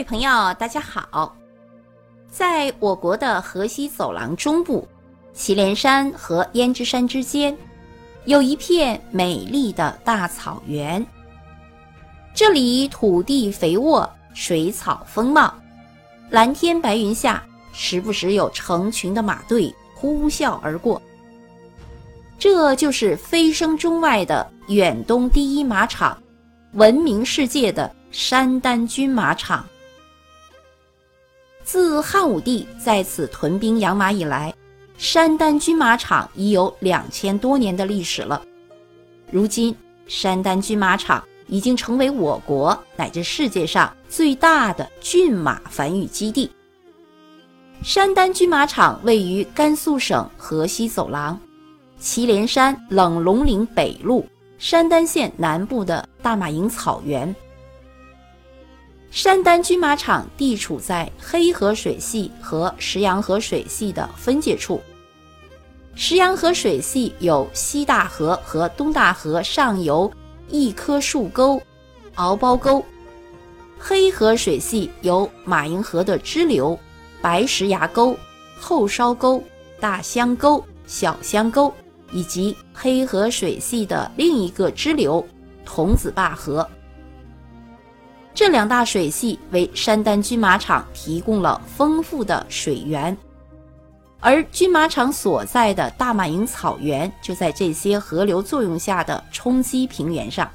[0.00, 1.36] 位朋友，大家好！
[2.30, 4.88] 在我国的河西走廊中部，
[5.34, 7.54] 祁连山和胭脂山之间，
[8.24, 11.04] 有一片美丽的大草原。
[12.32, 15.52] 这里土地肥沃，水草丰茂，
[16.30, 17.44] 蓝天白云下，
[17.74, 21.02] 时不时有成群的马队呼啸而过。
[22.38, 26.16] 这就是飞升中外的远东第一马场，
[26.72, 29.62] 闻名世界的山丹军马场。
[31.62, 34.52] 自汉武帝在此屯兵养马以来，
[34.98, 38.42] 山丹军马场已有两千多年的历史了。
[39.30, 39.74] 如今，
[40.06, 46.50] 山丹军马场已经成为我国乃至世界上最大的骏马繁育基地。
[47.82, 51.38] 山丹军马场位于甘肃省河西走廊，
[51.98, 54.24] 祁连山冷龙岭北麓，
[54.58, 57.34] 山丹县南部的大马营草原。
[59.10, 64.80] 山丹军马场地处在黑河水系和石羊河水系的分界处。
[65.96, 70.10] 石羊河水系有西大河和东大河上游
[70.48, 71.60] 一棵树沟、
[72.14, 72.80] 敖包沟；
[73.78, 76.78] 黑河水系有马营河的支流
[77.20, 78.16] 白石崖沟、
[78.58, 79.42] 后烧沟、
[79.80, 81.74] 大香沟、小香沟，
[82.12, 85.26] 以及黑河水系的另一个支流
[85.66, 86.66] 童子坝河。
[88.40, 93.14] 这两大水系为山丹军马场提供了丰富的水源，
[94.18, 100.50] 而军马场所在的大马营草原就在这些河流作用下的冲积平原上。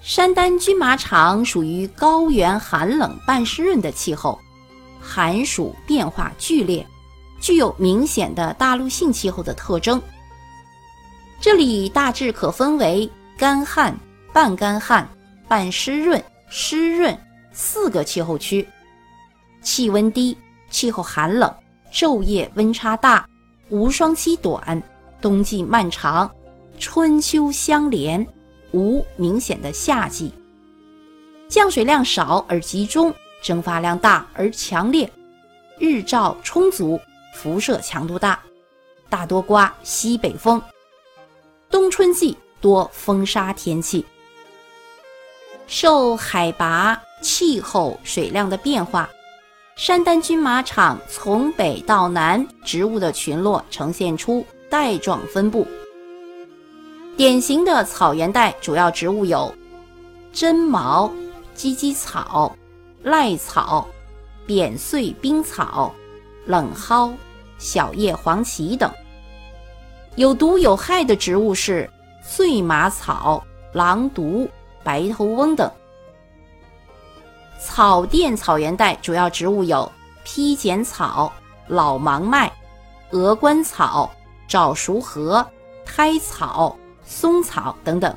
[0.00, 4.38] 山丹军马场属于高原寒冷半湿润的气候，
[4.98, 6.86] 寒暑变化剧烈，
[7.38, 10.00] 具有明显的大陆性气候的特征。
[11.38, 13.94] 这里大致可分为干旱、
[14.32, 15.06] 半干旱。
[15.50, 17.18] 半湿润、湿润
[17.50, 18.64] 四个气候区，
[19.62, 20.38] 气温低，
[20.70, 21.52] 气候寒冷，
[21.92, 23.28] 昼夜温差大，
[23.68, 24.80] 无霜期短，
[25.20, 26.30] 冬季漫长，
[26.78, 28.24] 春秋相连，
[28.70, 30.32] 无明显的夏季。
[31.48, 35.10] 降水量少而集中，蒸发量大而强烈，
[35.80, 36.96] 日照充足，
[37.34, 38.40] 辐射强度大，
[39.08, 40.62] 大多刮西北风，
[41.68, 44.06] 冬春季多风沙天气。
[45.72, 49.08] 受海拔、气候、水量的变化，
[49.76, 55.64] 山丹军马场从北到南，植物的群落呈现出带状分布。
[57.16, 59.54] 典型的草原带主要植物有
[60.32, 61.08] 针茅、
[61.54, 62.52] 鸡鸡草、
[63.04, 63.86] 赖草、
[64.44, 65.94] 扁穗冰草、
[66.46, 67.14] 冷蒿、
[67.58, 68.90] 小叶黄芪等。
[70.16, 71.88] 有毒有害的植物是
[72.24, 74.48] 碎马草、狼毒。
[74.82, 75.70] 白头翁等
[77.60, 79.90] 草甸草原带主要植物有
[80.24, 81.32] 披剪草、
[81.66, 82.50] 老芒麦、
[83.10, 84.10] 鹅观草、
[84.48, 85.44] 早熟禾、
[85.84, 88.14] 胎草、松草等等。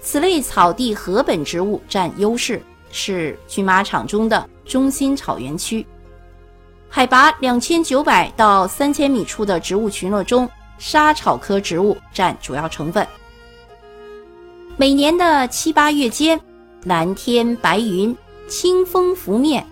[0.00, 2.60] 此类草地禾本植物占优势，
[2.90, 5.86] 是军马场中的中心草原区。
[6.88, 10.48] 海拔两千九百到三千米处的植物群落中，
[10.78, 13.06] 莎草科植物占主要成分。
[14.76, 16.40] 每年的七八月间，
[16.82, 18.14] 蓝天白云，
[18.48, 19.64] 清风拂面，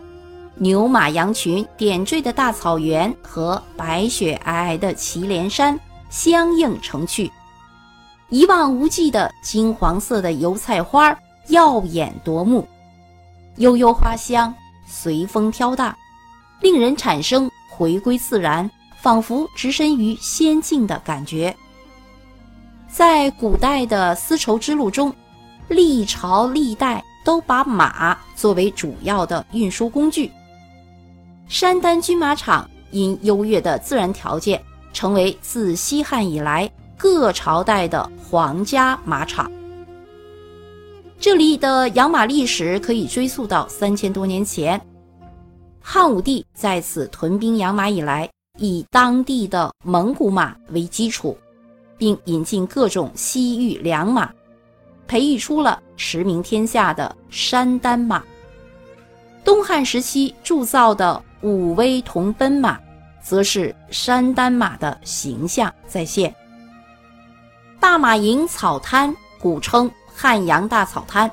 [0.54, 7.28] 牛马羊群点缀的大草原和白雪皑皑的祁连山相映成趣。
[8.28, 12.66] 一望无际的金黄色的油菜花耀眼夺目，
[13.56, 14.54] 悠悠花香
[14.86, 15.92] 随风飘荡，
[16.60, 18.70] 令人产生回归自然，
[19.00, 21.54] 仿佛置身于仙境的感觉。
[22.92, 25.10] 在古代的丝绸之路中，
[25.68, 30.30] 历朝历代都把马作为主要的运输工具。
[31.48, 39.50] 山丹军马场因优越的自然条件，成为自西汉以来各朝代的皇家马场。
[41.18, 44.78] 这里的养马历史可以追溯到三千多年前，
[45.80, 48.28] 汉武帝在此屯兵养马以来，
[48.58, 51.34] 以当地的蒙古马为基础。
[52.02, 54.28] 并引进各种西域良马，
[55.06, 58.20] 培育出了驰名天下的山丹马。
[59.44, 62.76] 东汉时期铸造的武威铜奔马，
[63.22, 66.34] 则是山丹马的形象再现。
[67.78, 71.30] 大马营草滩古称汉阳大草滩，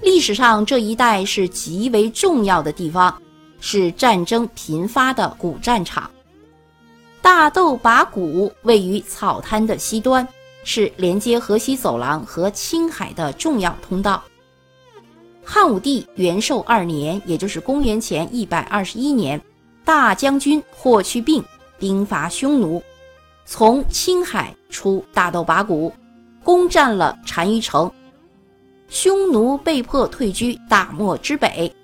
[0.00, 3.20] 历史上这一带是极为重要的地方，
[3.58, 6.08] 是战争频发的古战场。
[7.26, 10.24] 大豆拔谷位于草滩的西端，
[10.62, 14.22] 是连接河西走廊和青海的重要通道。
[15.44, 19.42] 汉武帝元寿二年，也就是公元前一百二十一年，
[19.84, 21.44] 大将军霍去病
[21.80, 22.80] 兵伐匈奴，
[23.44, 25.92] 从青海出大豆拔谷，
[26.44, 27.90] 攻占了单于城，
[28.88, 31.74] 匈奴被迫退居大漠之北。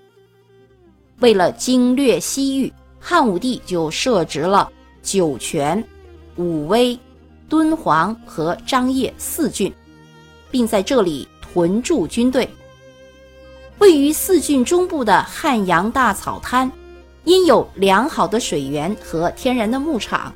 [1.19, 4.71] 为了经略西域，汉武帝就设置了
[5.03, 5.83] 酒泉、
[6.37, 6.99] 武威、
[7.49, 9.73] 敦煌和张掖四郡，
[10.51, 12.49] 并在这里屯驻军队。
[13.79, 16.71] 位于四郡中部的汉阳大草滩，
[17.25, 20.33] 因有良好的水源和天然的牧场，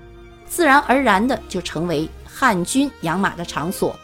[0.48, 3.94] 自然而然的就成为汉军养马的场所。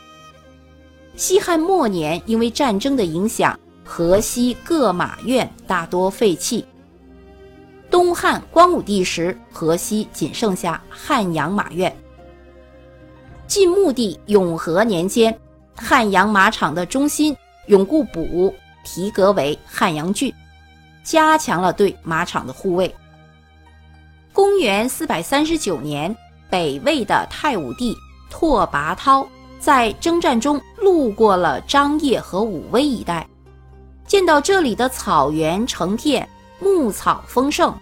[1.16, 6.64] 西汉末年，因为战争的影响，河西各马院大多废弃。
[7.92, 11.94] 东汉光武帝时，河西仅剩下汉阳马院。
[13.46, 15.38] 晋穆帝永和年间，
[15.76, 17.36] 汉阳马场的中心
[17.66, 18.22] 永固堡
[18.82, 20.32] 提格为汉阳郡，
[21.04, 22.92] 加强了对马场的护卫。
[24.32, 26.16] 公元四百三十九年，
[26.48, 27.94] 北魏的太武帝
[28.30, 29.26] 拓跋焘
[29.60, 33.28] 在征战中路过了张掖和武威一带，
[34.06, 36.26] 见到这里的草原成片。
[36.62, 37.76] 牧草丰盛，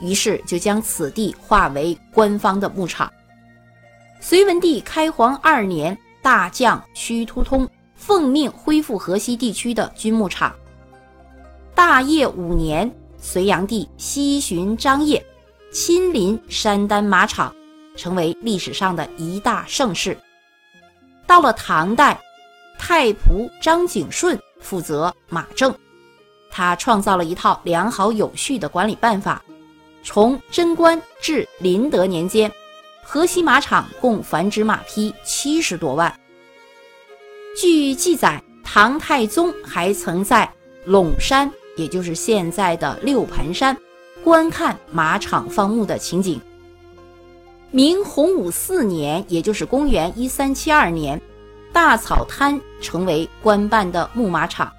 [0.00, 3.08] 于是就将此地划为官方的牧场。
[4.20, 10.52] 隋文帝开皇二年，大将屈突通奉命恢复河西地区的军牧场。
[11.72, 15.24] 大业五年，隋炀帝西巡张掖，
[15.72, 17.54] 亲临山丹马场，
[17.96, 20.18] 成为历史上的一大盛事。
[21.26, 22.20] 到了唐代，
[22.78, 25.72] 太仆张景顺负责马政。
[26.56, 29.42] 他创造了一套良好有序的管理办法。
[30.02, 32.50] 从贞观至麟德年间，
[33.02, 36.10] 河西马场共繁殖马匹七十多万。
[37.54, 40.50] 据记载，唐太宗还曾在
[40.86, 43.76] 陇山，也就是现在的六盘山，
[44.24, 46.40] 观看马场放牧的情景。
[47.70, 51.20] 明洪武四年，也就是公元一三七二年，
[51.70, 54.72] 大草滩成为官办的牧马场。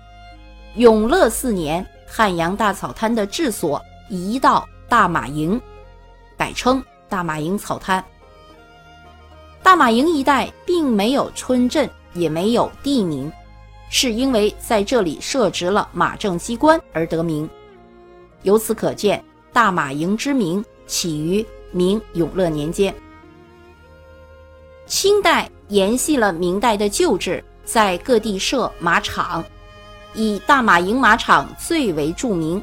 [0.75, 5.59] 永乐四年，汉阳大草滩的治所移到大马营，
[6.37, 8.03] 改称大马营草滩。
[9.63, 13.31] 大马营一带并没有村镇，也没有地名，
[13.89, 17.49] 是因为在这里设置了马政机关而得名。
[18.43, 22.93] 由此可见，大马营之名起于明永乐年间。
[24.85, 29.43] 清代沿袭了明代的旧制，在各地设马场。
[30.17, 32.61] 以大马营马场最为著名。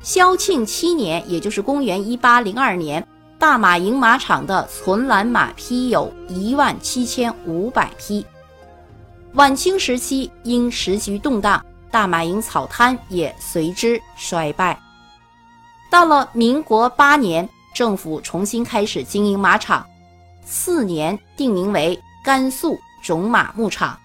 [0.00, 3.06] 萧庆七年，也就是公元一八零二年，
[3.38, 8.24] 大马营马场的存栏马匹有一万七千五百匹。
[9.34, 14.80] 晚清时期，因时局动荡，大马营草滩也随之衰败。
[15.90, 19.84] 到了民国八年，政府重新开始经营马场，
[20.46, 23.98] 次年定名为甘肃种马牧场。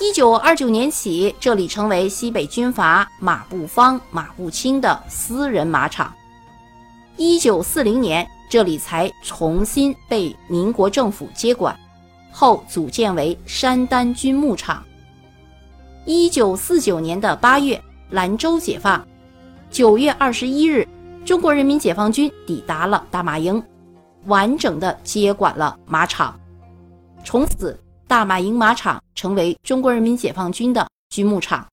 [0.00, 6.12] 一九二九年起，这里成为西北军阀马步芳、马步青的私人马场。
[7.18, 11.78] 一九四零年，这里才重新被民国政府接管，
[12.30, 14.82] 后组建为山丹军牧场。
[16.06, 17.80] 一九四九年的八月，
[18.10, 19.06] 兰州解放。
[19.70, 20.88] 九月二十一日，
[21.22, 23.62] 中国人民解放军抵达了大马营，
[24.24, 26.40] 完整的接管了马场，
[27.22, 27.78] 从此。
[28.12, 31.66] 大马营马场成为中国人民解放军的军牧场。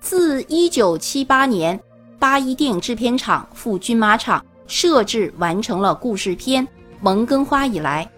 [0.00, 1.78] 自1978年
[2.18, 6.66] 八一电影制片厂赴军马场设置完成了故事片
[7.02, 8.10] 《蒙根花》以来，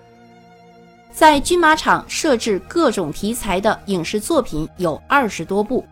[1.13, 5.85] 在军马场设置各种题材的影视作品有二十多部，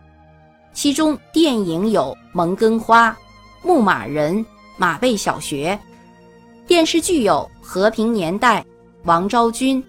[0.71, 3.09] 其中电影有《蒙根花》
[3.67, 4.37] 《牧马人》
[4.77, 5.77] 《马背小学》，
[6.65, 8.61] 电视剧有《和平年代》
[9.03, 9.83] 《王昭君》。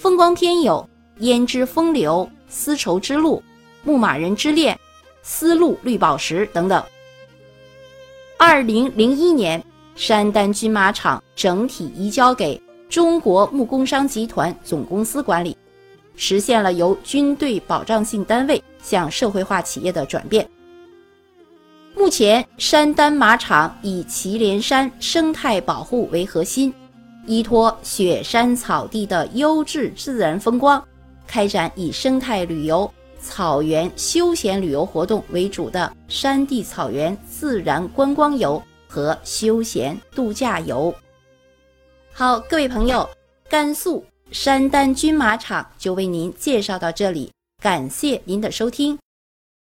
[0.00, 0.88] 风光片有
[1.22, 3.36] 《胭脂风流》《丝绸之路》
[3.82, 4.74] 《牧马人之恋》
[5.22, 6.82] 《丝路绿宝石》等等。
[8.38, 9.62] 二零零一年，
[9.94, 15.54] 山丹军马场整体移交给中国木工商集团总公司管理，
[16.16, 20.48] 实现了由军队保障性单位向社会化企业的转变。
[21.94, 26.72] 目前，山丹马场以祁连山生态保护为核心。
[27.30, 30.84] 依托雪山草地的优质自然风光，
[31.28, 40.92] 开展以生态旅游、草原休闲旅游活动为主的山地草原自然观光游和休闲度假游。
[42.12, 43.08] 好，各位朋友，
[43.48, 47.30] 甘肃山丹军马场就为您介绍到这里，
[47.62, 48.98] 感谢您的收听。